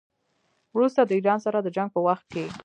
وروسته 0.75 0.99
د 1.03 1.11
ایران 1.17 1.39
سره 1.45 1.57
د 1.61 1.67
جنګ 1.75 1.89
په 1.93 1.99
وخت 2.07 2.25
کې. 2.33 2.45